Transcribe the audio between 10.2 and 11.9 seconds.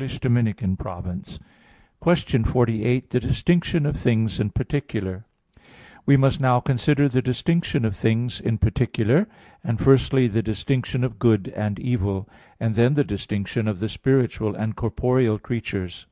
the distinction of good and